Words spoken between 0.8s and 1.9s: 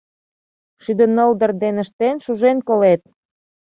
—Шӱдынылдыр дене